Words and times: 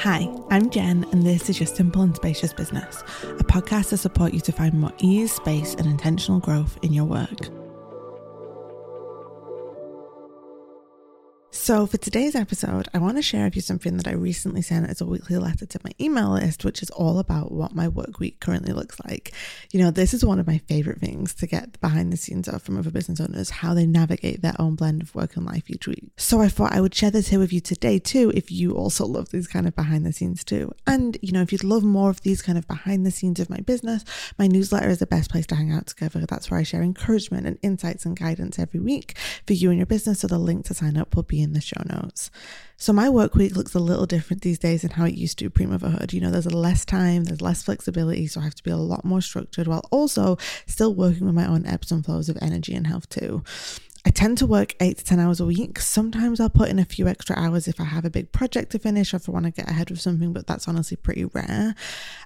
Hi, 0.00 0.28
I'm 0.50 0.68
Jen, 0.68 1.06
and 1.10 1.22
this 1.22 1.48
is 1.48 1.58
your 1.58 1.66
Simple 1.66 2.02
and 2.02 2.14
Spacious 2.14 2.52
Business, 2.52 3.02
a 3.22 3.44
podcast 3.44 3.88
to 3.90 3.96
support 3.96 4.34
you 4.34 4.40
to 4.40 4.52
find 4.52 4.74
more 4.74 4.92
ease, 4.98 5.32
space, 5.32 5.74
and 5.74 5.86
intentional 5.86 6.40
growth 6.40 6.78
in 6.82 6.92
your 6.92 7.06
work. 7.06 7.48
So, 11.70 11.86
for 11.86 11.98
today's 11.98 12.34
episode, 12.34 12.88
I 12.92 12.98
want 12.98 13.16
to 13.16 13.22
share 13.22 13.44
with 13.44 13.54
you 13.54 13.62
something 13.62 13.96
that 13.96 14.08
I 14.08 14.14
recently 14.14 14.60
sent 14.60 14.90
as 14.90 15.00
a 15.00 15.06
weekly 15.06 15.36
letter 15.36 15.66
to 15.66 15.80
my 15.84 15.92
email 16.00 16.30
list, 16.30 16.64
which 16.64 16.82
is 16.82 16.90
all 16.90 17.20
about 17.20 17.52
what 17.52 17.76
my 17.76 17.86
work 17.86 18.18
week 18.18 18.40
currently 18.40 18.72
looks 18.72 18.98
like. 19.06 19.32
You 19.70 19.78
know, 19.78 19.92
this 19.92 20.12
is 20.12 20.24
one 20.24 20.40
of 20.40 20.48
my 20.48 20.58
favorite 20.58 20.98
things 20.98 21.32
to 21.34 21.46
get 21.46 21.80
behind 21.80 22.12
the 22.12 22.16
scenes 22.16 22.48
of 22.48 22.64
from 22.64 22.76
other 22.76 22.90
business 22.90 23.20
owners, 23.20 23.50
how 23.50 23.72
they 23.72 23.86
navigate 23.86 24.42
their 24.42 24.56
own 24.58 24.74
blend 24.74 25.00
of 25.00 25.14
work 25.14 25.36
and 25.36 25.46
life 25.46 25.70
each 25.70 25.86
week. 25.86 26.08
So, 26.16 26.40
I 26.40 26.48
thought 26.48 26.72
I 26.72 26.80
would 26.80 26.92
share 26.92 27.12
this 27.12 27.28
here 27.28 27.38
with 27.38 27.52
you 27.52 27.60
today, 27.60 28.00
too, 28.00 28.32
if 28.34 28.50
you 28.50 28.72
also 28.72 29.06
love 29.06 29.30
these 29.30 29.46
kind 29.46 29.68
of 29.68 29.76
behind 29.76 30.04
the 30.04 30.12
scenes, 30.12 30.42
too. 30.42 30.72
And, 30.88 31.18
you 31.22 31.30
know, 31.30 31.42
if 31.42 31.52
you'd 31.52 31.62
love 31.62 31.84
more 31.84 32.10
of 32.10 32.22
these 32.22 32.42
kind 32.42 32.58
of 32.58 32.66
behind 32.66 33.06
the 33.06 33.12
scenes 33.12 33.38
of 33.38 33.48
my 33.48 33.58
business, 33.58 34.04
my 34.40 34.48
newsletter 34.48 34.88
is 34.88 34.98
the 34.98 35.06
best 35.06 35.30
place 35.30 35.46
to 35.46 35.54
hang 35.54 35.70
out 35.70 35.86
together. 35.86 36.26
That's 36.26 36.50
where 36.50 36.58
I 36.58 36.64
share 36.64 36.82
encouragement 36.82 37.46
and 37.46 37.60
insights 37.62 38.04
and 38.04 38.18
guidance 38.18 38.58
every 38.58 38.80
week 38.80 39.16
for 39.46 39.52
you 39.52 39.70
and 39.70 39.78
your 39.78 39.86
business. 39.86 40.18
So, 40.18 40.26
the 40.26 40.36
link 40.36 40.64
to 40.64 40.74
sign 40.74 40.96
up 40.96 41.14
will 41.14 41.22
be 41.22 41.40
in 41.40 41.52
the 41.52 41.59
show 41.60 41.82
notes. 41.86 42.30
So 42.80 42.94
my 42.94 43.10
work 43.10 43.34
week 43.34 43.56
looks 43.56 43.74
a 43.74 43.78
little 43.78 44.06
different 44.06 44.40
these 44.40 44.58
days 44.58 44.80
than 44.80 44.92
how 44.92 45.04
it 45.04 45.12
used 45.12 45.38
to 45.40 45.50
pre 45.50 45.66
motherhood. 45.66 46.14
You 46.14 46.22
know, 46.22 46.30
there's 46.30 46.50
less 46.50 46.86
time, 46.86 47.24
there's 47.24 47.42
less 47.42 47.62
flexibility, 47.62 48.26
so 48.26 48.40
I 48.40 48.44
have 48.44 48.54
to 48.54 48.62
be 48.62 48.70
a 48.70 48.76
lot 48.78 49.04
more 49.04 49.20
structured 49.20 49.66
while 49.66 49.86
also 49.90 50.38
still 50.66 50.94
working 50.94 51.26
with 51.26 51.34
my 51.34 51.46
own 51.46 51.66
ebbs 51.66 51.92
and 51.92 52.02
flows 52.02 52.30
of 52.30 52.38
energy 52.40 52.74
and 52.74 52.86
health 52.86 53.06
too. 53.10 53.44
I 54.02 54.10
tend 54.10 54.38
to 54.38 54.46
work 54.46 54.74
eight 54.80 54.96
to 54.96 55.04
10 55.04 55.20
hours 55.20 55.40
a 55.40 55.44
week. 55.46 55.78
Sometimes 55.78 56.40
I'll 56.40 56.48
put 56.48 56.70
in 56.70 56.78
a 56.78 56.86
few 56.86 57.06
extra 57.06 57.36
hours 57.38 57.68
if 57.68 57.78
I 57.78 57.84
have 57.84 58.06
a 58.06 58.10
big 58.10 58.32
project 58.32 58.72
to 58.72 58.78
finish 58.78 59.12
or 59.12 59.18
if 59.18 59.28
I 59.28 59.32
want 59.32 59.44
to 59.44 59.50
get 59.50 59.68
ahead 59.68 59.90
with 59.90 60.00
something, 60.00 60.32
but 60.32 60.46
that's 60.46 60.66
honestly 60.66 60.96
pretty 60.96 61.26
rare. 61.26 61.74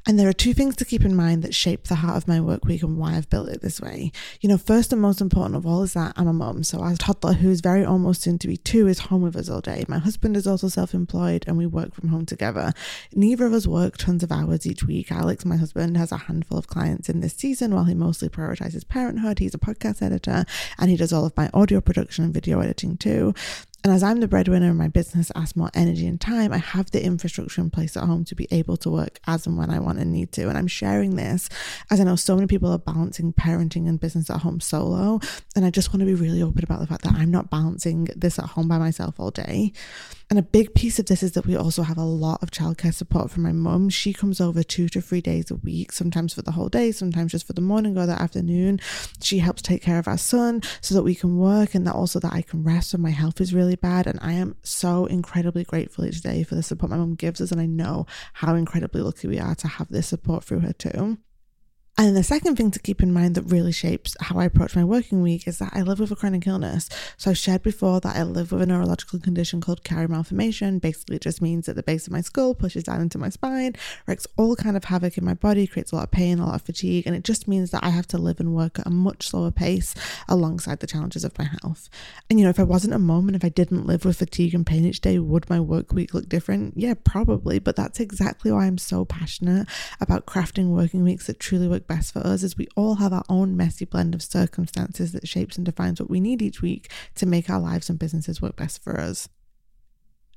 And 0.07 0.17
there 0.17 0.29
are 0.29 0.33
two 0.33 0.55
things 0.55 0.77
to 0.77 0.85
keep 0.85 1.05
in 1.05 1.17
mind 1.17 1.43
that 1.43 1.53
shape 1.53 1.85
the 1.85 1.97
heart 1.97 2.17
of 2.17 2.29
my 2.29 2.41
work 2.41 2.65
week 2.65 2.85
and 2.85 2.97
why 2.97 3.17
I've 3.17 3.29
built 3.29 3.49
it 3.49 3.61
this 3.61 3.81
way. 3.81 4.13
You 4.41 4.49
know, 4.49 4.59
first 4.59 4.93
and 4.93 5.03
most 5.03 5.21
important 5.21 5.57
of 5.57 5.67
all 5.67 5.83
is 5.83 5.95
that 5.95 6.13
I'm 6.17 6.29
a 6.29 6.33
mum. 6.33 6.63
So 6.63 6.79
our 6.79 6.95
toddler, 6.95 7.33
who 7.33 7.51
is 7.51 7.61
very 7.61 7.85
almost 7.85 8.23
soon 8.23 8.39
to 8.39 8.47
be 8.47 8.57
two, 8.57 8.87
is 8.87 9.01
home 9.01 9.23
with 9.23 9.35
us 9.35 9.49
all 9.49 9.61
day. 9.61 9.85
My 9.89 9.99
husband 9.99 10.37
is 10.37 10.44
also 10.47 10.69
self 10.69 10.95
employed 10.95 11.45
and 11.47 11.57
we 11.57 11.67
work 11.67 11.95
from 11.95 12.09
home 12.09 12.27
together. 12.27 12.73
Neither 13.15 13.47
of 13.47 13.53
us 13.53 13.67
work 13.67 13.97
tons 13.97 14.23
of 14.23 14.33
hours 14.33 14.67
each 14.67 14.85
week. 14.85 15.11
Alex, 15.11 15.45
my 15.45 15.57
husband, 15.57 15.97
has 15.97 16.13
a 16.13 16.17
handful 16.17 16.59
of 16.59 16.67
clients 16.67 17.09
in 17.09 17.21
this 17.21 17.35
season 17.35 17.75
while 17.75 17.85
he 17.85 17.95
mostly 17.95 18.29
prioritizes 18.29 18.87
parenthood. 18.87 19.39
He's 19.39 19.55
a 19.55 19.59
podcast 19.59 20.03
editor 20.03 20.45
and 20.79 20.91
he 20.91 20.97
does 20.97 21.13
all 21.13 21.25
of 21.25 21.37
my 21.37 21.51
audio 21.55 21.81
production 21.81 22.25
and 22.25 22.35
video 22.35 22.61
editing 22.61 22.97
too. 22.97 23.35
And 23.85 23.93
as 23.93 24.03
I'm 24.03 24.21
the 24.21 24.29
breadwinner 24.29 24.71
and 24.71 24.79
my 24.79 24.89
business 24.89 25.31
asks 25.35 25.57
more 25.57 25.71
energy 25.75 26.07
and 26.07 26.19
time, 26.19 26.55
I 26.55 26.57
have 26.57 26.91
the 26.91 27.05
infrastructure 27.05 27.61
in 27.61 27.69
place 27.69 27.99
at 27.99 28.05
home 28.05 28.25
to 28.25 28.35
be 28.35 28.49
able 28.51 28.79
to 28.79 28.89
work 28.89 29.21
as 29.27 29.47
and 29.47 29.59
when 29.59 29.69
I 29.69 29.79
want 29.79 29.99
and 29.99 30.11
need 30.11 30.33
to. 30.33 30.49
And 30.49 30.57
I'm 30.57 30.67
sharing 30.67 31.17
this 31.17 31.51
as 31.91 32.01
I 32.01 32.05
know 32.05 32.17
so 32.17 32.35
many 32.35 32.47
people 32.47 32.73
are 32.73 32.79
balancing 32.79 33.35
parenting 33.35 33.87
and 33.87 34.01
business 34.01 34.31
at 34.31 34.41
home 34.41 34.59
solo. 34.61 35.21
And 35.55 35.67
I 35.67 35.71
just 35.71 35.91
want 35.91 36.01
to 36.01 36.07
be 36.07 36.15
really 36.15 36.43
open 36.43 36.65
about 36.65 36.81
the 36.81 36.87
fact 36.87 37.03
that 37.03 37.13
I'm 37.13 37.31
not 37.31 37.51
balancing 37.51 38.09
this 38.17 38.39
at 38.39 38.47
home 38.47 38.69
by 38.69 38.79
myself 38.79 39.21
all 39.21 39.31
day. 39.31 39.75
And 40.31 40.39
a 40.39 40.43
big 40.43 40.75
piece 40.75 40.99
of 40.99 41.07
this 41.07 41.23
is 41.23 41.33
that 41.33 41.47
we 41.47 41.55
also 41.55 41.83
have 41.83 41.99
a 41.99 42.05
lot 42.05 42.43
of 42.43 42.51
childcare 42.51 42.95
support 42.95 43.31
from 43.31 43.43
my 43.43 43.53
mum. 43.53 43.91
She 43.91 44.15
comes 44.15 44.41
over 44.41 44.63
two 44.63 44.89
to 44.89 45.01
three 45.03 45.21
days 45.21 45.51
a 45.51 45.57
week, 45.57 45.93
sometimes 45.93 46.33
for 46.33 46.41
the 46.41 46.53
whole 46.53 46.71
day, 46.71 46.93
sometimes 46.93 47.33
just 47.33 47.47
for 47.47 47.53
the 47.53 47.61
morning 47.61 47.99
or 47.99 48.07
the 48.07 48.21
afternoon. 48.21 48.81
She 49.21 49.39
helps 49.39 49.61
take 49.61 49.83
care 49.83 49.99
of 49.99 50.09
our 50.09 50.17
son 50.17 50.63
so 50.81 50.95
that 50.95 51.03
we 51.03 51.15
can 51.15 51.37
work 51.37 51.75
and 51.75 51.87
that 51.87 51.95
also 51.95 52.19
that 52.21 52.33
I 52.33 52.41
can 52.41 52.65
rest 52.65 52.95
when 52.95 53.03
my 53.03 53.11
health 53.11 53.41
is 53.41 53.53
really 53.53 53.74
bad. 53.77 54.07
And 54.07 54.19
I 54.23 54.33
am 54.33 54.57
so 54.63 55.07
incredibly 55.07 55.65
grateful 55.65 56.05
each 56.05 56.21
day 56.21 56.43
for 56.43 56.55
the 56.55 56.63
support 56.63 56.91
my 56.91 56.97
mum 56.97 57.15
gives 57.15 57.41
us. 57.41 57.53
And 57.53 57.61
I 57.61 57.67
know 57.67 58.07
how 58.33 58.55
incredibly 58.55 59.01
lucky 59.01 59.29
we 59.29 59.39
are 59.39 59.55
to 59.57 59.69
have 59.69 59.89
this 59.89 60.09
support 60.09 60.45
through 60.45 60.61
her 60.61 60.73
too. 60.73 61.19
And 61.97 62.17
the 62.17 62.25
second 62.25 62.57
thing 62.57 62.73
to 62.73 62.81
keep 62.81 63.05
in 63.05 63.13
mind 63.13 63.37
that 63.37 63.43
really 63.43 63.71
shapes 63.71 64.17
how 64.19 64.41
I 64.41 64.47
approach 64.47 64.75
my 64.75 64.83
working 64.83 65.23
week 65.23 65.47
is 65.47 65.59
that 65.59 65.71
I 65.75 65.83
live 65.83 66.01
with 66.01 66.11
a 66.11 66.17
chronic 66.17 66.45
illness. 66.45 66.89
So 67.17 67.31
I've 67.31 67.39
shared 67.39 67.63
before 67.63 68.01
that 68.01 68.17
I 68.17 68.25
live 68.25 68.51
with 68.51 68.63
a 68.63 68.67
neurological 68.67 69.21
condition 69.21 69.61
called 69.61 69.85
Chiari 69.85 70.09
malformation. 70.09 70.81
Basically, 70.81 71.15
it 71.17 71.23
just 71.23 71.41
means 71.41 71.67
that 71.67 71.77
the 71.77 71.85
base 71.85 72.09
of 72.09 72.13
my 72.13 72.21
skull 72.21 72.53
pushes 72.53 72.83
down 72.83 73.01
into 73.01 73.17
my 73.17 73.29
spine, 73.29 73.77
wreaks 74.09 74.27
all 74.37 74.57
kind 74.57 74.77
of 74.77 74.83
havoc 74.83 75.17
in 75.17 75.25
my 75.25 75.35
body, 75.35 75.69
creates 75.69 75.93
a 75.93 75.95
lot 75.95 76.03
of 76.03 76.11
pain, 76.11 76.41
a 76.41 76.47
lot 76.47 76.57
of 76.57 76.63
fatigue, 76.63 77.07
and 77.07 77.15
it 77.15 77.23
just 77.23 77.47
means 77.47 77.71
that 77.71 77.85
I 77.85 77.91
have 77.91 78.09
to 78.09 78.19
live 78.19 78.41
and 78.41 78.57
work 78.57 78.81
at 78.81 78.89
a 78.89 78.91
much 78.91 79.29
slower 79.29 79.53
pace 79.53 79.95
alongside 80.29 80.81
the 80.81 80.89
challenges 80.89 81.23
of 81.23 81.39
my 81.39 81.49
health. 81.63 81.89
And 82.29 82.41
you 82.41 82.45
know, 82.45 82.51
if 82.51 82.59
I 82.59 82.65
wasn't 82.65 82.95
a 82.95 82.99
mom 82.99 83.29
and 83.29 83.37
if 83.37 83.45
I 83.45 83.51
didn't 83.51 83.87
live 83.87 84.05
with 84.05 84.19
fatigue 84.19 84.55
and 84.55 84.67
pain 84.67 84.85
each 84.85 85.01
day, 85.01 85.21
would 85.21 85.49
my 85.49 85.61
work 85.61 85.93
week 85.93 86.13
look 86.13 86.29
different? 86.29 86.77
Yeah, 86.77 86.95
probably. 87.05 87.61
But 87.61 87.77
that's 87.77 88.01
exactly 88.01 88.51
why 88.51 88.67
I'm 88.67 88.79
so 88.79 89.05
passionate 89.05 89.69
about 90.01 90.27
crafting 90.27 90.71
working 90.71 91.05
weeks 91.05 91.29
that 91.29 91.39
truly 91.39 91.69
work 91.69 91.84
best 91.87 92.13
for 92.13 92.27
us 92.27 92.43
is 92.43 92.57
we 92.57 92.69
all 92.77 92.97
have 92.97 93.13
our 93.13 93.25
own 93.29 93.57
messy 93.57 93.85
blend 93.85 94.15
of 94.15 94.23
circumstances 94.23 95.13
that 95.13 95.29
shapes 95.29 95.57
and 95.57 95.65
defines 95.65 96.01
what 96.01 96.11
we 96.11 96.21
need 96.21 96.43
each 96.43 96.63
week 96.63 96.91
to 97.17 97.27
make 97.27 97.49
our 97.51 97.61
lives 97.61 97.89
and 97.89 97.99
businesses 97.99 98.43
work 98.43 98.57
best 98.57 98.83
for 98.83 99.01
us. 99.01 99.29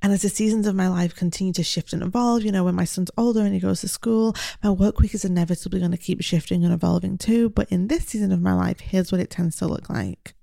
And 0.02 0.14
as 0.14 0.22
the 0.22 0.30
seasons 0.30 0.68
of 0.68 0.76
my 0.76 0.88
life 0.88 1.16
continue 1.16 1.54
to 1.54 1.64
shift 1.64 1.92
and 1.92 2.04
evolve, 2.04 2.44
you 2.44 2.52
know, 2.52 2.64
when 2.64 2.76
my 2.76 2.86
son's 2.86 3.10
older 3.18 3.42
and 3.42 3.54
he 3.54 3.60
goes 3.60 3.82
to 3.82 3.88
school, 3.88 4.36
my 4.64 4.70
work 4.70 5.00
week 5.00 5.16
is 5.16 5.26
inevitably 5.26 5.80
going 5.80 5.92
to 5.92 5.98
keep 5.98 6.22
shifting 6.22 6.64
and 6.64 6.74
evolving 6.74 7.18
too. 7.18 7.50
But 7.50 7.72
in 7.72 7.88
this 7.88 8.06
season 8.06 8.32
of 8.32 8.42
my 8.42 8.54
life, 8.54 8.80
here's 8.80 9.12
what 9.12 9.22
it 9.22 9.32
tends 9.32 9.58
to 9.58 9.68
look 9.68 9.90
like. 9.90 10.36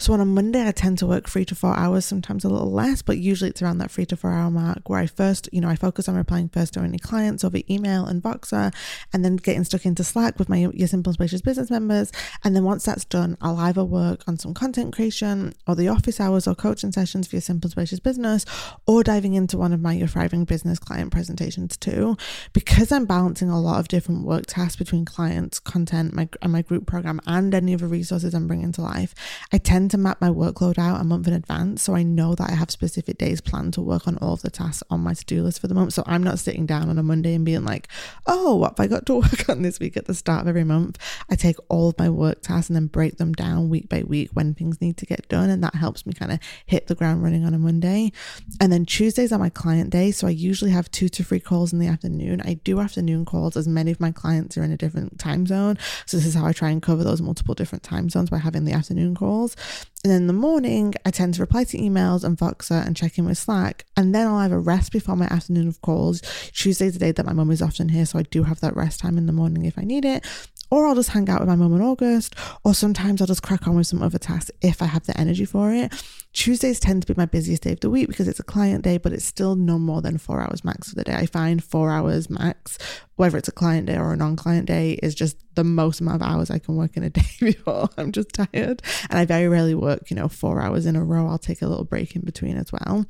So 0.00 0.14
on 0.14 0.20
a 0.20 0.24
Monday, 0.24 0.66
I 0.66 0.72
tend 0.72 0.96
to 1.00 1.06
work 1.06 1.28
three 1.28 1.44
to 1.44 1.54
four 1.54 1.76
hours, 1.76 2.06
sometimes 2.06 2.42
a 2.42 2.48
little 2.48 2.72
less, 2.72 3.02
but 3.02 3.18
usually 3.18 3.50
it's 3.50 3.60
around 3.60 3.76
that 3.78 3.90
three 3.90 4.06
to 4.06 4.16
four 4.16 4.32
hour 4.32 4.50
mark 4.50 4.88
where 4.88 4.98
I 4.98 5.06
first, 5.06 5.46
you 5.52 5.60
know, 5.60 5.68
I 5.68 5.76
focus 5.76 6.08
on 6.08 6.16
replying 6.16 6.48
first 6.48 6.72
to 6.72 6.80
any 6.80 6.98
clients 6.98 7.44
over 7.44 7.58
email 7.68 8.06
and 8.06 8.22
Voxer 8.22 8.74
and 9.12 9.22
then 9.22 9.36
getting 9.36 9.62
stuck 9.62 9.84
into 9.84 10.02
Slack 10.02 10.38
with 10.38 10.48
my 10.48 10.56
Your 10.72 10.88
Simple 10.88 11.12
Spacious 11.12 11.42
business 11.42 11.70
members. 11.70 12.12
And 12.42 12.56
then 12.56 12.64
once 12.64 12.86
that's 12.86 13.04
done, 13.04 13.36
I'll 13.42 13.58
either 13.58 13.84
work 13.84 14.22
on 14.26 14.38
some 14.38 14.54
content 14.54 14.94
creation 14.94 15.52
or 15.66 15.74
the 15.74 15.88
office 15.88 16.18
hours 16.18 16.48
or 16.48 16.54
coaching 16.54 16.92
sessions 16.92 17.28
for 17.28 17.36
your 17.36 17.42
Simple 17.42 17.68
Spacious 17.68 18.00
business 18.00 18.46
or 18.86 19.02
diving 19.02 19.34
into 19.34 19.58
one 19.58 19.74
of 19.74 19.82
my 19.82 19.92
Your 19.92 20.08
Thriving 20.08 20.46
Business 20.46 20.78
client 20.78 21.12
presentations 21.12 21.76
too. 21.76 22.16
Because 22.54 22.90
I'm 22.90 23.04
balancing 23.04 23.50
a 23.50 23.60
lot 23.60 23.80
of 23.80 23.88
different 23.88 24.24
work 24.24 24.46
tasks 24.46 24.76
between 24.76 25.04
clients, 25.04 25.58
content, 25.58 26.14
my, 26.14 26.26
and 26.40 26.52
my 26.52 26.62
group 26.62 26.86
program 26.86 27.20
and 27.26 27.54
any 27.54 27.74
other 27.74 27.86
resources 27.86 28.32
I'm 28.32 28.46
bringing 28.46 28.72
to 28.72 28.80
life, 28.80 29.14
I 29.52 29.58
tend 29.58 29.89
to 29.90 29.98
map 29.98 30.20
my 30.20 30.28
workload 30.28 30.78
out 30.78 31.00
a 31.00 31.04
month 31.04 31.26
in 31.26 31.34
advance. 31.34 31.82
So 31.82 31.94
I 31.94 32.02
know 32.02 32.34
that 32.34 32.50
I 32.50 32.54
have 32.54 32.70
specific 32.70 33.18
days 33.18 33.40
planned 33.40 33.74
to 33.74 33.80
work 33.80 34.06
on 34.06 34.16
all 34.18 34.34
of 34.34 34.42
the 34.42 34.50
tasks 34.50 34.82
on 34.90 35.00
my 35.00 35.14
to 35.14 35.24
do 35.24 35.42
list 35.42 35.60
for 35.60 35.68
the 35.68 35.74
month. 35.74 35.92
So 35.92 36.02
I'm 36.06 36.22
not 36.22 36.38
sitting 36.38 36.66
down 36.66 36.88
on 36.88 36.98
a 36.98 37.02
Monday 37.02 37.34
and 37.34 37.44
being 37.44 37.64
like, 37.64 37.88
oh, 38.26 38.56
what 38.56 38.78
have 38.78 38.84
I 38.84 38.86
got 38.86 39.06
to 39.06 39.14
work 39.20 39.48
on 39.48 39.62
this 39.62 39.78
week 39.80 39.96
at 39.96 40.06
the 40.06 40.14
start 40.14 40.42
of 40.42 40.48
every 40.48 40.64
month? 40.64 40.98
I 41.30 41.36
take 41.36 41.56
all 41.68 41.90
of 41.90 41.98
my 41.98 42.08
work 42.08 42.42
tasks 42.42 42.68
and 42.68 42.76
then 42.76 42.86
break 42.86 43.18
them 43.18 43.32
down 43.32 43.68
week 43.68 43.88
by 43.88 44.02
week 44.02 44.30
when 44.32 44.54
things 44.54 44.80
need 44.80 44.96
to 44.98 45.06
get 45.06 45.28
done. 45.28 45.50
And 45.50 45.62
that 45.62 45.74
helps 45.74 46.06
me 46.06 46.12
kind 46.12 46.32
of 46.32 46.38
hit 46.66 46.86
the 46.86 46.94
ground 46.94 47.22
running 47.22 47.44
on 47.44 47.54
a 47.54 47.58
Monday. 47.58 48.12
And 48.60 48.72
then 48.72 48.86
Tuesdays 48.86 49.32
are 49.32 49.38
my 49.38 49.50
client 49.50 49.90
day. 49.90 50.10
So 50.10 50.26
I 50.26 50.30
usually 50.30 50.70
have 50.70 50.90
two 50.90 51.08
to 51.08 51.24
three 51.24 51.40
calls 51.40 51.72
in 51.72 51.78
the 51.78 51.86
afternoon. 51.86 52.40
I 52.42 52.54
do 52.54 52.80
afternoon 52.80 53.24
calls 53.24 53.56
as 53.56 53.68
many 53.68 53.90
of 53.90 54.00
my 54.00 54.10
clients 54.10 54.56
are 54.56 54.62
in 54.62 54.72
a 54.72 54.76
different 54.76 55.18
time 55.18 55.46
zone. 55.46 55.78
So 56.06 56.16
this 56.16 56.26
is 56.26 56.34
how 56.34 56.46
I 56.46 56.52
try 56.52 56.70
and 56.70 56.82
cover 56.82 57.04
those 57.04 57.20
multiple 57.20 57.54
different 57.54 57.82
time 57.82 58.08
zones 58.08 58.30
by 58.30 58.38
having 58.38 58.64
the 58.64 58.72
afternoon 58.72 59.14
calls. 59.14 59.56
And 60.02 60.12
in 60.12 60.26
the 60.26 60.32
morning, 60.32 60.94
I 61.04 61.10
tend 61.10 61.34
to 61.34 61.42
reply 61.42 61.64
to 61.64 61.78
emails 61.78 62.24
and 62.24 62.36
Voxer 62.38 62.86
and 62.86 62.96
check 62.96 63.18
in 63.18 63.26
with 63.26 63.38
Slack. 63.38 63.84
And 63.96 64.14
then 64.14 64.26
I'll 64.26 64.40
have 64.40 64.52
a 64.52 64.58
rest 64.58 64.92
before 64.92 65.16
my 65.16 65.26
afternoon 65.26 65.68
of 65.68 65.80
calls. 65.82 66.22
Tuesday's 66.52 66.94
the 66.94 66.98
day 66.98 67.12
that 67.12 67.26
my 67.26 67.32
mum 67.32 67.50
is 67.50 67.60
often 67.60 67.90
here, 67.90 68.06
so 68.06 68.18
I 68.18 68.22
do 68.22 68.44
have 68.44 68.60
that 68.60 68.76
rest 68.76 69.00
time 69.00 69.18
in 69.18 69.26
the 69.26 69.32
morning 69.32 69.64
if 69.66 69.78
I 69.78 69.82
need 69.82 70.04
it. 70.04 70.24
Or 70.70 70.86
I'll 70.86 70.94
just 70.94 71.10
hang 71.10 71.28
out 71.28 71.40
with 71.40 71.48
my 71.48 71.56
mum 71.56 71.74
in 71.74 71.82
August, 71.82 72.34
or 72.64 72.74
sometimes 72.74 73.20
I'll 73.20 73.26
just 73.26 73.42
crack 73.42 73.66
on 73.66 73.76
with 73.76 73.88
some 73.88 74.02
other 74.02 74.18
tasks 74.18 74.50
if 74.60 74.80
I 74.80 74.86
have 74.86 75.04
the 75.06 75.18
energy 75.18 75.44
for 75.44 75.72
it. 75.72 75.92
Tuesdays 76.32 76.78
tend 76.78 77.02
to 77.02 77.12
be 77.12 77.18
my 77.18 77.26
busiest 77.26 77.64
day 77.64 77.72
of 77.72 77.80
the 77.80 77.90
week 77.90 78.06
because 78.06 78.28
it's 78.28 78.38
a 78.38 78.44
client 78.44 78.84
day, 78.84 78.96
but 78.96 79.12
it's 79.12 79.24
still 79.24 79.56
no 79.56 79.78
more 79.78 80.00
than 80.00 80.16
four 80.16 80.40
hours 80.40 80.64
max 80.64 80.90
for 80.90 80.94
the 80.94 81.02
day. 81.02 81.14
I 81.14 81.26
find 81.26 81.62
four 81.62 81.90
hours 81.90 82.30
max, 82.30 82.78
whether 83.16 83.36
it's 83.36 83.48
a 83.48 83.52
client 83.52 83.86
day 83.86 83.96
or 83.96 84.12
a 84.12 84.16
non 84.16 84.36
client 84.36 84.66
day, 84.66 84.92
is 85.02 85.14
just 85.14 85.36
the 85.56 85.64
most 85.64 86.00
amount 86.00 86.22
of 86.22 86.28
hours 86.28 86.50
I 86.50 86.60
can 86.60 86.76
work 86.76 86.96
in 86.96 87.02
a 87.02 87.10
day 87.10 87.26
before 87.40 87.88
I'm 87.96 88.12
just 88.12 88.32
tired. 88.32 88.82
And 89.10 89.18
I 89.18 89.24
very 89.24 89.48
rarely 89.48 89.74
work, 89.74 90.08
you 90.08 90.16
know, 90.16 90.28
four 90.28 90.60
hours 90.60 90.86
in 90.86 90.94
a 90.94 91.04
row. 91.04 91.26
I'll 91.26 91.38
take 91.38 91.62
a 91.62 91.66
little 91.66 91.84
break 91.84 92.14
in 92.14 92.22
between 92.22 92.56
as 92.56 92.70
well. 92.72 93.06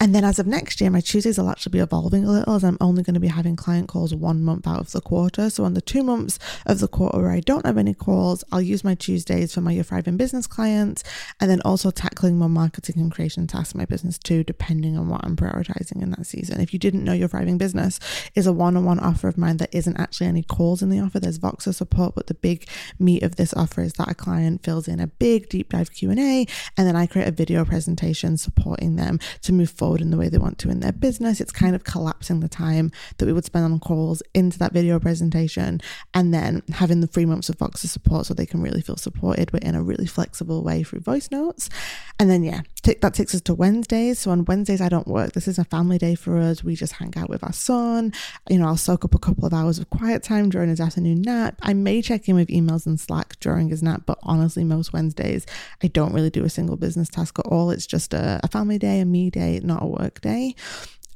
And 0.00 0.14
then 0.14 0.22
as 0.22 0.38
of 0.38 0.46
next 0.46 0.80
year, 0.80 0.90
my 0.90 1.00
Tuesdays 1.00 1.38
will 1.38 1.50
actually 1.50 1.72
be 1.72 1.80
evolving 1.80 2.24
a 2.24 2.30
little 2.30 2.54
as 2.54 2.62
I'm 2.62 2.78
only 2.80 3.02
going 3.02 3.14
to 3.14 3.20
be 3.20 3.26
having 3.26 3.56
client 3.56 3.88
calls 3.88 4.14
one 4.14 4.44
month 4.44 4.64
out 4.64 4.78
of 4.78 4.92
the 4.92 5.00
quarter. 5.00 5.50
So 5.50 5.64
on 5.64 5.74
the 5.74 5.80
two 5.80 6.04
months 6.04 6.38
of 6.66 6.78
the 6.78 6.86
quarter 6.86 7.18
where 7.18 7.32
I 7.32 7.40
don't 7.40 7.66
have 7.66 7.76
any 7.76 7.94
calls, 7.94 8.44
I'll 8.52 8.62
use 8.62 8.84
my 8.84 8.94
Tuesdays 8.94 9.52
for 9.52 9.60
my 9.60 9.72
Your 9.72 9.82
Thriving 9.82 10.16
Business 10.16 10.46
clients 10.46 11.02
and 11.40 11.50
then 11.50 11.60
also 11.62 11.90
tackling 11.90 12.38
more 12.38 12.48
marketing 12.48 13.00
and 13.00 13.10
creation 13.10 13.48
tasks 13.48 13.74
in 13.74 13.78
my 13.78 13.86
business 13.86 14.18
too, 14.18 14.44
depending 14.44 14.96
on 14.96 15.08
what 15.08 15.24
I'm 15.24 15.34
prioritizing 15.34 16.00
in 16.00 16.12
that 16.12 16.26
season. 16.26 16.60
If 16.60 16.72
you 16.72 16.78
didn't 16.78 17.02
know 17.02 17.12
Your 17.12 17.26
Thriving 17.26 17.58
Business 17.58 17.98
is 18.36 18.46
a 18.46 18.52
one-on-one 18.52 19.00
offer 19.00 19.26
of 19.26 19.36
mine 19.36 19.56
that 19.56 19.74
isn't 19.74 19.98
actually 19.98 20.28
any 20.28 20.44
calls 20.44 20.80
in 20.80 20.90
the 20.90 21.00
offer, 21.00 21.18
there's 21.18 21.40
Voxer 21.40 21.74
support, 21.74 22.14
but 22.14 22.28
the 22.28 22.34
big 22.34 22.68
meat 23.00 23.24
of 23.24 23.34
this 23.34 23.52
offer 23.54 23.82
is 23.82 23.94
that 23.94 24.08
a 24.08 24.14
client 24.14 24.62
fills 24.62 24.86
in 24.86 25.00
a 25.00 25.08
big 25.08 25.48
deep 25.48 25.70
dive 25.70 25.92
Q&A 25.92 26.46
and 26.76 26.86
then 26.86 26.94
I 26.94 27.06
create 27.06 27.26
a 27.26 27.32
video 27.32 27.64
presentation 27.64 28.36
supporting 28.36 28.94
them 28.94 29.18
to 29.42 29.52
move 29.52 29.70
forward 29.70 29.87
forward 29.88 30.02
in 30.02 30.10
the 30.10 30.18
way 30.18 30.28
they 30.28 30.36
want 30.36 30.58
to 30.58 30.68
in 30.68 30.80
their 30.80 30.92
business. 30.92 31.40
It's 31.40 31.50
kind 31.50 31.74
of 31.74 31.82
collapsing 31.82 32.40
the 32.40 32.48
time 32.48 32.92
that 33.16 33.24
we 33.24 33.32
would 33.32 33.46
spend 33.46 33.64
on 33.64 33.80
calls 33.80 34.22
into 34.34 34.58
that 34.58 34.74
video 34.74 35.00
presentation 35.00 35.80
and 36.12 36.34
then 36.34 36.62
having 36.74 37.00
the 37.00 37.06
three 37.06 37.24
months 37.24 37.48
of 37.48 37.56
Voxer 37.56 37.86
support 37.86 38.26
so 38.26 38.34
they 38.34 38.44
can 38.44 38.60
really 38.60 38.82
feel 38.82 38.98
supported, 38.98 39.50
but 39.50 39.64
in 39.64 39.74
a 39.74 39.82
really 39.82 40.04
flexible 40.04 40.62
way 40.62 40.82
through 40.82 41.00
voice 41.00 41.30
notes. 41.30 41.70
And 42.18 42.28
then, 42.28 42.42
yeah, 42.44 42.60
that 42.82 43.14
takes 43.14 43.34
us 43.34 43.40
to 43.42 43.54
Wednesdays. 43.54 44.18
So 44.18 44.30
on 44.30 44.44
Wednesdays, 44.44 44.82
I 44.82 44.90
don't 44.90 45.06
work. 45.06 45.32
This 45.32 45.48
is 45.48 45.58
a 45.58 45.64
family 45.64 45.96
day 45.96 46.14
for 46.14 46.36
us. 46.38 46.62
We 46.62 46.74
just 46.74 46.94
hang 46.94 47.14
out 47.16 47.30
with 47.30 47.42
our 47.42 47.52
son. 47.52 48.12
You 48.50 48.58
know, 48.58 48.66
I'll 48.66 48.76
soak 48.76 49.06
up 49.06 49.14
a 49.14 49.18
couple 49.18 49.46
of 49.46 49.54
hours 49.54 49.78
of 49.78 49.88
quiet 49.88 50.22
time 50.22 50.50
during 50.50 50.68
his 50.68 50.80
afternoon 50.80 51.22
nap. 51.22 51.58
I 51.62 51.72
may 51.72 52.02
check 52.02 52.28
in 52.28 52.34
with 52.34 52.48
emails 52.48 52.86
and 52.86 53.00
Slack 53.00 53.40
during 53.40 53.70
his 53.70 53.82
nap, 53.82 54.02
but 54.04 54.18
honestly, 54.22 54.64
most 54.64 54.92
Wednesdays, 54.92 55.46
I 55.82 55.86
don't 55.86 56.12
really 56.12 56.30
do 56.30 56.44
a 56.44 56.50
single 56.50 56.76
business 56.76 57.08
task 57.08 57.38
at 57.38 57.46
all. 57.46 57.70
It's 57.70 57.86
just 57.86 58.12
a, 58.12 58.40
a 58.42 58.48
family 58.48 58.78
day, 58.78 59.00
a 59.00 59.04
me 59.04 59.30
day, 59.30 59.60
not 59.62 59.77
a 59.80 59.86
work 59.86 60.20
day. 60.20 60.54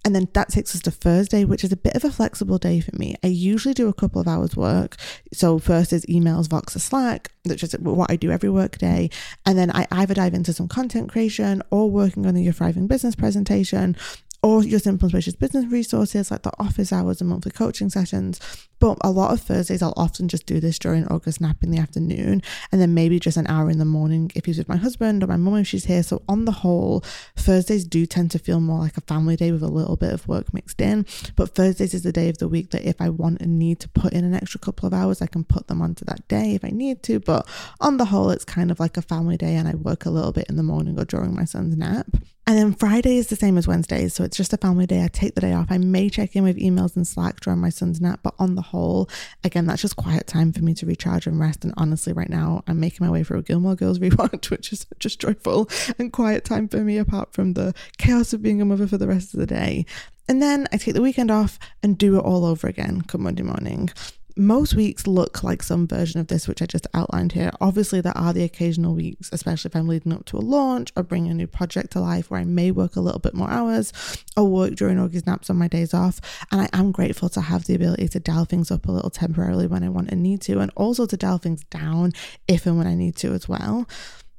And 0.04 0.16
then 0.16 0.28
that 0.32 0.48
takes 0.48 0.74
us 0.74 0.80
to 0.82 0.90
Thursday, 0.90 1.44
which 1.44 1.62
is 1.62 1.70
a 1.70 1.76
bit 1.76 1.94
of 1.94 2.04
a 2.04 2.10
flexible 2.10 2.58
day 2.58 2.80
for 2.80 2.94
me. 2.96 3.14
I 3.22 3.28
usually 3.28 3.74
do 3.74 3.88
a 3.88 3.92
couple 3.92 4.20
of 4.20 4.26
hours 4.26 4.56
work. 4.56 4.96
So 5.32 5.60
first 5.60 5.92
is 5.92 6.04
emails, 6.06 6.48
Voxer, 6.48 6.80
Slack, 6.80 7.30
which 7.44 7.62
is 7.62 7.72
what 7.78 8.10
I 8.10 8.16
do 8.16 8.32
every 8.32 8.50
work 8.50 8.78
day. 8.78 9.10
And 9.46 9.56
then 9.56 9.70
I 9.70 9.86
either 9.92 10.14
dive 10.14 10.34
into 10.34 10.52
some 10.52 10.66
content 10.66 11.08
creation 11.08 11.62
or 11.70 11.88
working 11.88 12.26
on 12.26 12.34
the 12.34 12.42
Your 12.42 12.52
Thriving 12.52 12.88
Business 12.88 13.14
presentation 13.14 13.96
or 14.42 14.64
your 14.64 14.80
Simple 14.80 15.08
Spacious 15.08 15.36
business 15.36 15.66
resources 15.66 16.30
like 16.30 16.42
the 16.42 16.52
office 16.58 16.92
hours 16.92 17.20
and 17.20 17.30
monthly 17.30 17.52
coaching 17.52 17.88
sessions. 17.88 18.40
But 18.80 18.98
a 19.02 19.10
lot 19.12 19.32
of 19.32 19.40
Thursdays, 19.40 19.80
I'll 19.80 19.94
often 19.96 20.26
just 20.26 20.46
do 20.46 20.58
this 20.58 20.80
during 20.80 21.04
Augie's 21.04 21.40
nap 21.40 21.58
in 21.62 21.70
the 21.70 21.78
afternoon, 21.78 22.42
and 22.72 22.80
then 22.80 22.94
maybe 22.94 23.20
just 23.20 23.36
an 23.36 23.46
hour 23.46 23.70
in 23.70 23.78
the 23.78 23.84
morning 23.84 24.32
if 24.34 24.46
he's 24.46 24.58
with 24.58 24.68
my 24.68 24.76
husband 24.76 25.22
or 25.22 25.28
my 25.28 25.36
mum 25.36 25.58
if 25.58 25.68
she's 25.68 25.84
here. 25.84 26.02
So, 26.02 26.22
on 26.28 26.44
the 26.44 26.50
whole, 26.50 27.04
Thursdays 27.36 27.84
do 27.84 28.04
tend 28.04 28.32
to 28.32 28.40
feel 28.40 28.58
more 28.58 28.80
like 28.80 28.96
a 28.96 29.02
family 29.02 29.36
day 29.36 29.52
with 29.52 29.62
a 29.62 29.68
little 29.68 29.96
bit 29.96 30.12
of 30.12 30.26
work 30.26 30.52
mixed 30.52 30.80
in. 30.80 31.06
But 31.36 31.54
Thursdays 31.54 31.94
is 31.94 32.02
the 32.02 32.10
day 32.10 32.28
of 32.28 32.38
the 32.38 32.48
week 32.48 32.70
that 32.70 32.84
if 32.84 33.00
I 33.00 33.10
want 33.10 33.40
and 33.40 33.60
need 33.60 33.78
to 33.80 33.88
put 33.88 34.12
in 34.12 34.24
an 34.24 34.34
extra 34.34 34.58
couple 34.58 34.88
of 34.88 34.92
hours, 34.92 35.22
I 35.22 35.26
can 35.26 35.44
put 35.44 35.68
them 35.68 35.80
onto 35.80 36.04
that 36.06 36.26
day 36.26 36.56
if 36.56 36.64
I 36.64 36.70
need 36.70 37.04
to. 37.04 37.20
But 37.20 37.46
on 37.80 37.98
the 37.98 38.06
whole, 38.06 38.30
it's 38.30 38.44
kind 38.44 38.72
of 38.72 38.80
like 38.80 38.96
a 38.96 39.02
family 39.02 39.36
day, 39.36 39.54
and 39.54 39.68
I 39.68 39.76
work 39.76 40.04
a 40.04 40.10
little 40.10 40.32
bit 40.32 40.46
in 40.48 40.56
the 40.56 40.64
morning 40.64 40.98
or 40.98 41.04
during 41.04 41.36
my 41.36 41.44
son's 41.44 41.76
nap. 41.76 42.08
And 42.44 42.58
then 42.58 42.74
Friday 42.74 43.18
is 43.18 43.28
the 43.28 43.36
same 43.36 43.56
as 43.56 43.68
Wednesdays. 43.68 44.14
So 44.14 44.24
it's 44.24 44.36
just 44.36 44.52
a 44.52 44.56
family 44.56 44.84
day. 44.84 45.04
I 45.04 45.08
take 45.08 45.34
the 45.36 45.40
day 45.40 45.52
off. 45.52 45.68
I 45.70 45.78
may 45.78 46.10
check 46.10 46.34
in 46.34 46.42
with 46.42 46.58
emails 46.58 46.96
and 46.96 47.06
Slack 47.06 47.40
during 47.40 47.60
my 47.60 47.68
son's 47.68 48.00
nap, 48.00 48.20
but 48.22 48.34
on 48.38 48.56
the 48.56 48.62
whole, 48.62 49.08
again, 49.44 49.66
that's 49.66 49.82
just 49.82 49.94
quiet 49.94 50.26
time 50.26 50.52
for 50.52 50.62
me 50.62 50.74
to 50.74 50.86
recharge 50.86 51.26
and 51.28 51.38
rest. 51.38 51.64
And 51.64 51.72
honestly, 51.76 52.12
right 52.12 52.28
now, 52.28 52.64
I'm 52.66 52.80
making 52.80 53.06
my 53.06 53.12
way 53.12 53.22
through 53.22 53.38
a 53.38 53.42
Gilmore 53.42 53.76
Girls 53.76 53.98
rewatch, 54.00 54.50
which 54.50 54.72
is 54.72 54.86
just 54.98 55.20
joyful 55.20 55.70
and 55.98 56.12
quiet 56.12 56.44
time 56.44 56.68
for 56.68 56.78
me, 56.78 56.98
apart 56.98 57.32
from 57.32 57.54
the 57.54 57.74
chaos 57.98 58.32
of 58.32 58.42
being 58.42 58.60
a 58.60 58.64
mother 58.64 58.88
for 58.88 58.98
the 58.98 59.08
rest 59.08 59.34
of 59.34 59.40
the 59.40 59.46
day. 59.46 59.86
And 60.28 60.42
then 60.42 60.66
I 60.72 60.78
take 60.78 60.94
the 60.94 61.02
weekend 61.02 61.30
off 61.30 61.58
and 61.82 61.98
do 61.98 62.16
it 62.16 62.22
all 62.22 62.44
over 62.44 62.66
again 62.66 63.02
come 63.02 63.22
Monday 63.22 63.42
morning 63.42 63.90
most 64.36 64.74
weeks 64.74 65.06
look 65.06 65.42
like 65.42 65.62
some 65.62 65.86
version 65.86 66.20
of 66.20 66.28
this, 66.28 66.48
which 66.48 66.62
I 66.62 66.66
just 66.66 66.86
outlined 66.94 67.32
here. 67.32 67.50
Obviously, 67.60 68.00
there 68.00 68.16
are 68.16 68.32
the 68.32 68.44
occasional 68.44 68.94
weeks, 68.94 69.30
especially 69.32 69.70
if 69.70 69.76
I'm 69.76 69.88
leading 69.88 70.12
up 70.12 70.24
to 70.26 70.36
a 70.36 70.40
launch 70.40 70.92
or 70.96 71.02
bringing 71.02 71.30
a 71.30 71.34
new 71.34 71.46
project 71.46 71.92
to 71.92 72.00
life, 72.00 72.30
where 72.30 72.40
I 72.40 72.44
may 72.44 72.70
work 72.70 72.96
a 72.96 73.00
little 73.00 73.20
bit 73.20 73.34
more 73.34 73.50
hours 73.50 73.92
or 74.36 74.44
work 74.44 74.74
during 74.74 74.98
Augie's 74.98 75.26
naps 75.26 75.50
on 75.50 75.56
my 75.56 75.68
days 75.68 75.94
off. 75.94 76.20
And 76.50 76.60
I 76.60 76.68
am 76.72 76.92
grateful 76.92 77.28
to 77.30 77.40
have 77.40 77.64
the 77.64 77.74
ability 77.74 78.08
to 78.08 78.20
dial 78.20 78.44
things 78.44 78.70
up 78.70 78.86
a 78.86 78.92
little 78.92 79.10
temporarily 79.10 79.66
when 79.66 79.82
I 79.82 79.88
want 79.88 80.10
and 80.10 80.22
need 80.22 80.40
to, 80.42 80.60
and 80.60 80.70
also 80.76 81.06
to 81.06 81.16
dial 81.16 81.38
things 81.38 81.64
down 81.64 82.12
if 82.48 82.66
and 82.66 82.78
when 82.78 82.86
I 82.86 82.94
need 82.94 83.16
to 83.16 83.32
as 83.32 83.48
well. 83.48 83.86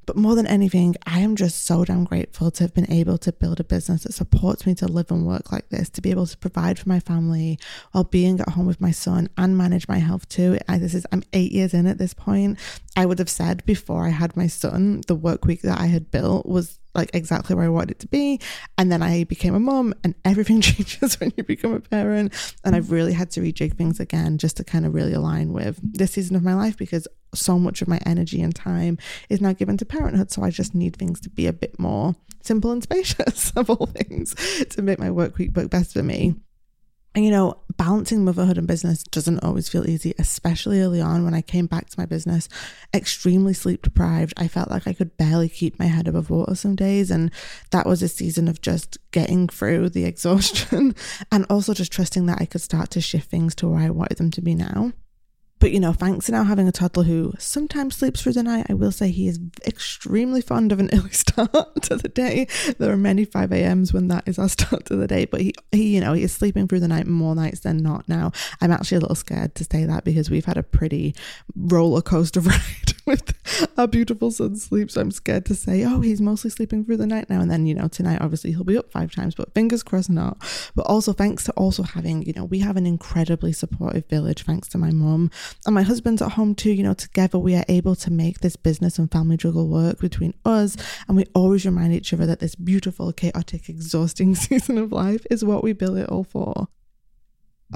But 0.06 0.16
more 0.16 0.34
than 0.34 0.46
anything, 0.46 0.94
I 1.06 1.20
am 1.20 1.36
just 1.36 1.64
so 1.64 1.84
damn 1.84 2.04
grateful 2.04 2.50
to 2.50 2.64
have 2.64 2.74
been 2.74 2.90
able 2.90 3.18
to 3.18 3.32
build 3.32 3.60
a 3.60 3.64
business 3.64 4.04
that 4.04 4.12
supports 4.12 4.66
me 4.66 4.74
to 4.76 4.88
live 4.88 5.10
and 5.10 5.26
work 5.26 5.50
like 5.52 5.68
this, 5.70 5.88
to 5.90 6.02
be 6.02 6.10
able 6.10 6.26
to 6.26 6.38
provide 6.38 6.78
for 6.78 6.88
my 6.88 7.00
family 7.00 7.58
while 7.92 8.04
being 8.04 8.40
at 8.40 8.50
home 8.50 8.66
with 8.66 8.80
my 8.80 8.90
son 8.90 9.28
and 9.36 9.56
manage 9.56 9.88
my 9.88 9.98
health 9.98 10.28
too. 10.28 10.58
I, 10.68 10.78
this 10.78 10.94
is 10.94 11.06
I'm 11.12 11.22
eight 11.32 11.52
years 11.52 11.74
in 11.74 11.86
at 11.86 11.98
this 11.98 12.14
point. 12.14 12.58
I 12.96 13.06
would 13.06 13.18
have 13.18 13.30
said 13.30 13.64
before 13.64 14.06
I 14.06 14.10
had 14.10 14.36
my 14.36 14.46
son, 14.46 15.02
the 15.06 15.14
work 15.14 15.44
week 15.44 15.62
that 15.62 15.78
I 15.78 15.86
had 15.86 16.10
built 16.10 16.46
was 16.46 16.78
like 16.94 17.10
exactly 17.14 17.54
where 17.54 17.66
I 17.66 17.68
wanted 17.68 17.92
it 17.92 17.98
to 18.00 18.08
be. 18.08 18.40
And 18.78 18.90
then 18.90 19.02
I 19.02 19.24
became 19.24 19.54
a 19.54 19.60
mom, 19.60 19.94
and 20.04 20.14
everything 20.24 20.60
changes 20.62 21.18
when 21.20 21.32
you 21.36 21.44
become 21.44 21.74
a 21.74 21.80
parent. 21.80 22.32
And 22.64 22.74
I've 22.74 22.90
really 22.90 23.12
had 23.12 23.30
to 23.32 23.40
rejig 23.40 23.76
things 23.76 24.00
again 24.00 24.38
just 24.38 24.56
to 24.58 24.64
kind 24.64 24.86
of 24.86 24.94
really 24.94 25.12
align 25.12 25.52
with 25.52 25.78
this 25.82 26.12
season 26.12 26.36
of 26.36 26.42
my 26.42 26.54
life 26.54 26.76
because 26.76 27.08
so 27.34 27.58
much 27.58 27.82
of 27.82 27.88
my 27.88 27.98
energy 28.06 28.40
and 28.40 28.54
time 28.54 28.98
is 29.28 29.40
now 29.40 29.52
given 29.52 29.76
to 29.78 29.84
parenthood. 29.84 30.30
So 30.30 30.42
I 30.42 30.50
just 30.50 30.74
need 30.74 30.96
things 30.96 31.20
to 31.22 31.30
be 31.30 31.46
a 31.46 31.52
bit 31.52 31.78
more 31.78 32.14
simple 32.42 32.70
and 32.70 32.82
spacious 32.82 33.50
of 33.56 33.70
all 33.70 33.86
things 33.86 34.34
to 34.70 34.82
make 34.82 34.98
my 34.98 35.10
work 35.10 35.38
week 35.38 35.56
work 35.56 35.70
best 35.70 35.92
for 35.92 36.02
me. 36.02 36.34
And 37.14 37.24
you 37.24 37.30
know, 37.30 37.58
balancing 37.76 38.24
motherhood 38.24 38.58
and 38.58 38.66
business 38.66 39.04
doesn't 39.04 39.44
always 39.44 39.68
feel 39.68 39.88
easy, 39.88 40.14
especially 40.18 40.80
early 40.80 41.00
on 41.00 41.24
when 41.24 41.34
I 41.34 41.42
came 41.42 41.66
back 41.66 41.88
to 41.90 42.00
my 42.00 42.06
business 42.06 42.48
extremely 42.92 43.54
sleep 43.54 43.82
deprived. 43.82 44.34
I 44.36 44.48
felt 44.48 44.70
like 44.70 44.88
I 44.88 44.92
could 44.92 45.16
barely 45.16 45.48
keep 45.48 45.78
my 45.78 45.86
head 45.86 46.08
above 46.08 46.30
water 46.30 46.54
some 46.56 46.74
days. 46.74 47.10
And 47.10 47.30
that 47.70 47.86
was 47.86 48.02
a 48.02 48.08
season 48.08 48.48
of 48.48 48.60
just 48.60 48.98
getting 49.12 49.48
through 49.48 49.90
the 49.90 50.04
exhaustion 50.06 50.94
and 51.30 51.46
also 51.48 51.72
just 51.72 51.92
trusting 51.92 52.26
that 52.26 52.40
I 52.40 52.46
could 52.46 52.62
start 52.62 52.90
to 52.90 53.00
shift 53.00 53.30
things 53.30 53.54
to 53.56 53.68
where 53.68 53.80
I 53.80 53.90
wanted 53.90 54.18
them 54.18 54.30
to 54.32 54.42
be 54.42 54.54
now. 54.54 54.92
But 55.60 55.72
you 55.72 55.80
know, 55.80 55.92
thanks 55.92 56.26
to 56.26 56.32
now 56.32 56.44
having 56.44 56.68
a 56.68 56.72
toddler 56.72 57.04
who 57.04 57.32
sometimes 57.38 57.96
sleeps 57.96 58.22
through 58.22 58.34
the 58.34 58.42
night, 58.42 58.66
I 58.68 58.74
will 58.74 58.92
say 58.92 59.10
he 59.10 59.28
is 59.28 59.40
extremely 59.66 60.42
fond 60.42 60.72
of 60.72 60.80
an 60.80 60.90
early 60.92 61.10
start 61.10 61.82
to 61.82 61.96
the 61.96 62.08
day. 62.08 62.46
There 62.78 62.92
are 62.92 62.96
many 62.96 63.24
5 63.24 63.52
a.m.s 63.52 63.92
when 63.92 64.08
that 64.08 64.26
is 64.26 64.38
our 64.38 64.48
start 64.50 64.86
to 64.86 64.96
the 64.96 65.06
day, 65.06 65.24
but 65.24 65.40
he, 65.40 65.54
he, 65.72 65.94
you 65.94 66.00
know, 66.00 66.12
he 66.12 66.22
is 66.22 66.32
sleeping 66.32 66.68
through 66.68 66.80
the 66.80 66.88
night 66.88 67.06
more 67.06 67.34
nights 67.34 67.60
than 67.60 67.78
not 67.78 68.08
now. 68.08 68.32
I'm 68.60 68.72
actually 68.72 68.98
a 68.98 69.00
little 69.00 69.14
scared 69.14 69.54
to 69.54 69.64
say 69.64 69.84
that 69.84 70.04
because 70.04 70.30
we've 70.30 70.44
had 70.44 70.58
a 70.58 70.62
pretty 70.62 71.14
roller 71.56 72.02
coaster 72.02 72.40
ride 72.40 72.83
with 73.06 73.78
our 73.78 73.86
beautiful 73.86 74.30
son's 74.30 74.64
sleep. 74.64 74.90
So 74.90 75.00
I'm 75.00 75.10
scared 75.10 75.44
to 75.46 75.54
say, 75.54 75.84
oh, 75.84 76.00
he's 76.00 76.20
mostly 76.20 76.50
sleeping 76.50 76.84
through 76.84 76.96
the 76.96 77.06
night 77.06 77.28
now. 77.28 77.40
And 77.40 77.50
then, 77.50 77.66
you 77.66 77.74
know, 77.74 77.88
tonight, 77.88 78.20
obviously, 78.20 78.52
he'll 78.52 78.64
be 78.64 78.78
up 78.78 78.90
five 78.90 79.12
times, 79.12 79.34
but 79.34 79.52
fingers 79.54 79.82
crossed 79.82 80.10
not. 80.10 80.38
But 80.74 80.86
also, 80.86 81.12
thanks 81.12 81.44
to 81.44 81.52
also 81.52 81.82
having, 81.82 82.22
you 82.22 82.32
know, 82.32 82.44
we 82.44 82.60
have 82.60 82.76
an 82.76 82.86
incredibly 82.86 83.52
supportive 83.52 84.06
village, 84.06 84.44
thanks 84.44 84.68
to 84.68 84.78
my 84.78 84.90
mum 84.90 85.30
and 85.66 85.74
my 85.74 85.82
husband's 85.82 86.22
at 86.22 86.32
home 86.32 86.54
too. 86.54 86.72
You 86.72 86.82
know, 86.82 86.94
together 86.94 87.38
we 87.38 87.54
are 87.54 87.64
able 87.68 87.96
to 87.96 88.10
make 88.10 88.40
this 88.40 88.56
business 88.56 88.98
and 88.98 89.10
family 89.10 89.36
juggle 89.36 89.68
work 89.68 89.98
between 89.98 90.34
us. 90.44 90.76
And 91.06 91.16
we 91.16 91.26
always 91.34 91.66
remind 91.66 91.92
each 91.92 92.12
other 92.12 92.26
that 92.26 92.40
this 92.40 92.54
beautiful, 92.54 93.12
chaotic, 93.12 93.68
exhausting 93.68 94.34
season 94.34 94.78
of 94.78 94.92
life 94.92 95.26
is 95.30 95.44
what 95.44 95.62
we 95.62 95.72
build 95.72 95.98
it 95.98 96.08
all 96.08 96.24
for. 96.24 96.68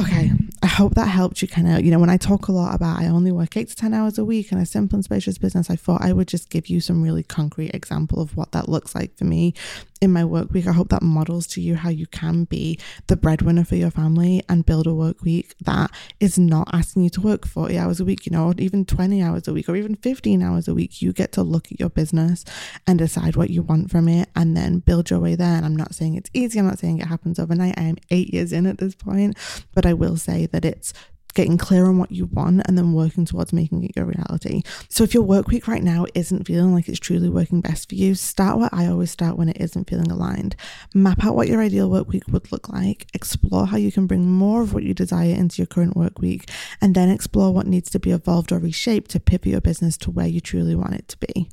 Okay, 0.00 0.30
I 0.68 0.70
hope 0.70 0.96
that 0.96 1.08
helped 1.08 1.40
you 1.40 1.48
kind 1.48 1.66
of, 1.66 1.82
you 1.82 1.90
know, 1.90 1.98
when 1.98 2.10
I 2.10 2.18
talk 2.18 2.48
a 2.48 2.52
lot 2.52 2.74
about 2.74 3.00
I 3.00 3.06
only 3.06 3.32
work 3.32 3.56
eight 3.56 3.70
to 3.70 3.74
10 3.74 3.94
hours 3.94 4.18
a 4.18 4.24
week 4.24 4.52
and 4.52 4.60
a 4.60 4.66
simple 4.66 4.96
and 4.96 5.04
spacious 5.04 5.38
business, 5.38 5.70
I 5.70 5.76
thought 5.76 6.02
I 6.02 6.12
would 6.12 6.28
just 6.28 6.50
give 6.50 6.66
you 6.66 6.78
some 6.78 7.02
really 7.02 7.22
concrete 7.22 7.70
example 7.74 8.20
of 8.20 8.36
what 8.36 8.52
that 8.52 8.68
looks 8.68 8.94
like 8.94 9.16
for 9.16 9.24
me 9.24 9.54
in 10.00 10.12
my 10.12 10.24
work 10.24 10.52
week. 10.52 10.66
I 10.66 10.72
hope 10.72 10.90
that 10.90 11.02
models 11.02 11.46
to 11.48 11.60
you 11.60 11.74
how 11.74 11.88
you 11.88 12.06
can 12.06 12.44
be 12.44 12.78
the 13.06 13.16
breadwinner 13.16 13.64
for 13.64 13.76
your 13.76 13.90
family 13.90 14.42
and 14.48 14.66
build 14.66 14.86
a 14.86 14.94
work 14.94 15.22
week 15.22 15.54
that 15.62 15.90
is 16.20 16.38
not 16.38 16.68
asking 16.72 17.04
you 17.04 17.10
to 17.10 17.20
work 17.20 17.46
40 17.46 17.78
hours 17.78 18.00
a 18.00 18.04
week, 18.04 18.26
you 18.26 18.32
know, 18.32 18.48
or 18.48 18.54
even 18.58 18.84
20 18.84 19.22
hours 19.22 19.48
a 19.48 19.52
week 19.52 19.68
or 19.68 19.76
even 19.76 19.96
15 19.96 20.42
hours 20.42 20.68
a 20.68 20.74
week. 20.74 21.02
You 21.02 21.12
get 21.12 21.32
to 21.32 21.42
look 21.42 21.72
at 21.72 21.80
your 21.80 21.90
business 21.90 22.44
and 22.86 22.98
decide 22.98 23.36
what 23.36 23.50
you 23.50 23.62
want 23.62 23.90
from 23.90 24.08
it 24.08 24.28
and 24.36 24.56
then 24.56 24.78
build 24.80 25.10
your 25.10 25.20
way 25.20 25.34
there. 25.34 25.56
And 25.56 25.64
I'm 25.64 25.76
not 25.76 25.94
saying 25.94 26.14
it's 26.14 26.30
easy, 26.32 26.58
I'm 26.58 26.66
not 26.66 26.78
saying 26.78 26.98
it 26.98 27.06
happens 27.06 27.38
overnight. 27.38 27.78
I 27.78 27.82
am 27.82 27.96
eight 28.10 28.32
years 28.32 28.52
in 28.52 28.66
at 28.66 28.78
this 28.78 28.94
point, 28.94 29.36
but 29.74 29.86
I 29.86 29.94
will 29.94 30.16
say 30.16 30.46
that 30.60 30.64
it's 30.64 30.92
getting 31.34 31.58
clear 31.58 31.86
on 31.86 31.98
what 31.98 32.10
you 32.10 32.26
want 32.26 32.62
and 32.66 32.76
then 32.76 32.92
working 32.92 33.24
towards 33.24 33.52
making 33.52 33.84
it 33.84 33.94
your 33.94 34.06
reality. 34.06 34.62
So 34.88 35.04
if 35.04 35.14
your 35.14 35.22
work 35.22 35.46
week 35.46 35.68
right 35.68 35.82
now 35.82 36.04
isn't 36.14 36.48
feeling 36.48 36.74
like 36.74 36.88
it's 36.88 36.98
truly 36.98 37.28
working 37.28 37.60
best 37.60 37.88
for 37.88 37.94
you, 37.94 38.16
start 38.16 38.58
where 38.58 38.70
I 38.72 38.86
always 38.86 39.12
start 39.12 39.36
when 39.36 39.48
it 39.48 39.60
isn't 39.60 39.88
feeling 39.88 40.10
aligned. 40.10 40.56
Map 40.94 41.24
out 41.24 41.36
what 41.36 41.46
your 41.46 41.62
ideal 41.62 41.88
work 41.88 42.08
week 42.08 42.24
would 42.28 42.50
look 42.50 42.68
like, 42.68 43.06
explore 43.14 43.66
how 43.66 43.76
you 43.76 43.92
can 43.92 44.06
bring 44.06 44.26
more 44.26 44.62
of 44.62 44.74
what 44.74 44.82
you 44.82 44.94
desire 44.94 45.34
into 45.34 45.58
your 45.58 45.66
current 45.66 45.96
work 45.96 46.18
week, 46.18 46.50
and 46.80 46.94
then 46.94 47.08
explore 47.08 47.54
what 47.54 47.66
needs 47.66 47.90
to 47.90 48.00
be 48.00 48.10
evolved 48.10 48.50
or 48.50 48.58
reshaped 48.58 49.10
to 49.12 49.20
pivot 49.20 49.46
your 49.46 49.60
business 49.60 49.96
to 49.98 50.10
where 50.10 50.26
you 50.26 50.40
truly 50.40 50.74
want 50.74 50.94
it 50.94 51.06
to 51.08 51.18
be. 51.18 51.48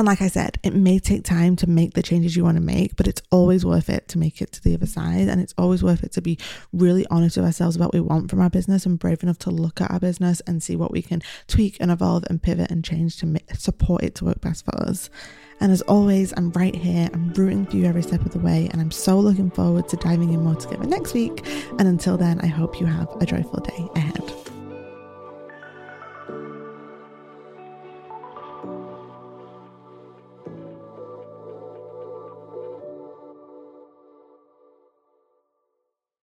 And 0.00 0.06
like 0.06 0.22
I 0.22 0.28
said, 0.28 0.58
it 0.62 0.72
may 0.72 0.98
take 0.98 1.24
time 1.24 1.56
to 1.56 1.68
make 1.68 1.92
the 1.92 2.02
changes 2.02 2.34
you 2.34 2.42
want 2.42 2.56
to 2.56 2.62
make, 2.62 2.96
but 2.96 3.06
it's 3.06 3.20
always 3.30 3.66
worth 3.66 3.90
it 3.90 4.08
to 4.08 4.18
make 4.18 4.40
it 4.40 4.50
to 4.52 4.64
the 4.64 4.72
other 4.72 4.86
side. 4.86 5.28
And 5.28 5.42
it's 5.42 5.52
always 5.58 5.82
worth 5.82 6.02
it 6.02 6.12
to 6.12 6.22
be 6.22 6.38
really 6.72 7.04
honest 7.10 7.36
with 7.36 7.44
ourselves 7.44 7.76
about 7.76 7.88
what 7.88 7.94
we 7.94 8.00
want 8.00 8.30
from 8.30 8.40
our 8.40 8.48
business 8.48 8.86
and 8.86 8.98
brave 8.98 9.22
enough 9.22 9.36
to 9.40 9.50
look 9.50 9.78
at 9.82 9.90
our 9.90 10.00
business 10.00 10.40
and 10.46 10.62
see 10.62 10.74
what 10.74 10.90
we 10.90 11.02
can 11.02 11.20
tweak 11.48 11.76
and 11.80 11.90
evolve 11.90 12.24
and 12.30 12.42
pivot 12.42 12.70
and 12.70 12.82
change 12.82 13.18
to 13.18 13.38
support 13.52 14.02
it 14.02 14.14
to 14.14 14.24
work 14.24 14.40
best 14.40 14.64
for 14.64 14.74
us. 14.82 15.10
And 15.60 15.70
as 15.70 15.82
always, 15.82 16.32
I'm 16.34 16.50
right 16.52 16.74
here. 16.74 17.10
I'm 17.12 17.34
rooting 17.34 17.66
for 17.66 17.76
you 17.76 17.84
every 17.84 18.02
step 18.02 18.24
of 18.24 18.32
the 18.32 18.38
way. 18.38 18.70
And 18.72 18.80
I'm 18.80 18.90
so 18.90 19.20
looking 19.20 19.50
forward 19.50 19.86
to 19.90 19.98
diving 19.98 20.32
in 20.32 20.42
more 20.42 20.54
together 20.54 20.86
next 20.86 21.12
week. 21.12 21.46
And 21.78 21.82
until 21.82 22.16
then, 22.16 22.40
I 22.40 22.46
hope 22.46 22.80
you 22.80 22.86
have 22.86 23.10
a 23.20 23.26
joyful 23.26 23.60
day 23.60 23.86
ahead. 23.94 24.49